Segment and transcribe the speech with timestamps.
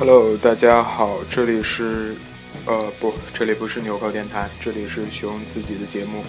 [0.00, 2.16] Hello，大家好，这里是，
[2.64, 6.24] 呃，不，这里不是纽扣电台，这里是熊自己的节目。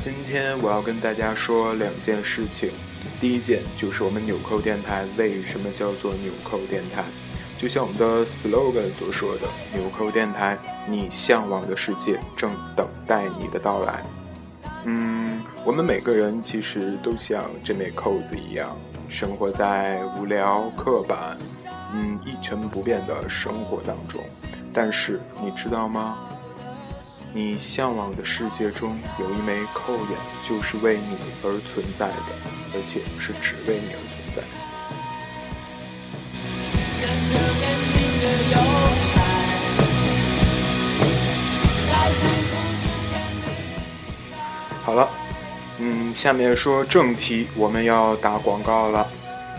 [0.00, 2.70] 今天我要跟大家说两件事情。
[3.20, 7.04] 第一件就是我们纽扣电台为什么叫做纽扣电台？
[7.56, 10.58] 就像我们的 slogan 所说的，纽扣电台，
[10.88, 14.04] 你向往的世界正等待你的到来。
[14.86, 18.76] 嗯，我们每个人其实都像这枚扣子一样，
[19.08, 21.38] 生活在无聊、刻板。
[21.92, 24.20] 嗯，一成不变的生活当中，
[24.72, 26.18] 但是你知道吗？
[27.32, 32.14] 你向往的世界中有一枚扣眼，就是为你而存在的，
[32.74, 34.42] 而且是只为你而存在。
[44.84, 45.08] 好了，
[45.78, 49.06] 嗯，下面说正题，我们要打广告了。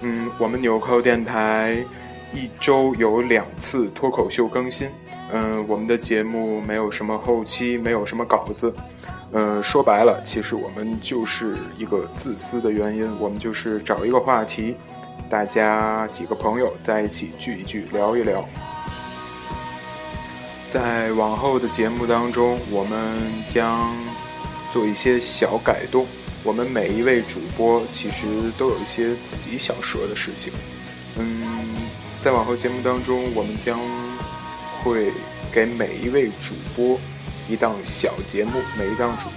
[0.00, 1.84] 嗯，我们纽扣电台。
[2.30, 4.90] 一周有两次脱口秀更新，
[5.32, 8.70] 嗯，我们的节目没有什么后期，没有什么稿子，
[9.32, 14.74] 嗯，说白了，其实我们就是一个自私的原因，我们就是找一个话题，
[15.30, 18.46] 大家几个朋友在一起聚一聚，聊一聊。
[20.68, 23.00] 在往后的节目当中，我们
[23.46, 23.90] 将
[24.72, 26.06] 做一些小改动，
[26.42, 30.52] 我们每一位主播其实都有一些自己想说的事情，
[31.16, 31.46] 嗯。
[32.20, 33.78] 在往后节目当中，我们将
[34.82, 35.12] 会
[35.52, 36.98] 给每一位主播
[37.48, 39.28] 一档小节目，每一档主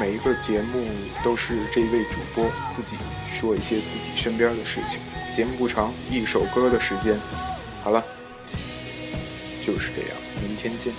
[0.00, 0.86] 每一个节目
[1.22, 2.96] 都是这一位主播自己
[3.26, 4.98] 说一些自己身边的事情。
[5.30, 7.20] 节目不长，一首歌的时间。
[7.84, 8.02] 好了，
[9.60, 10.94] 就是这样，明天见。